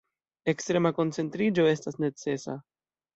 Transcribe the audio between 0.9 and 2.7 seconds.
koncentriĝo estas necesa.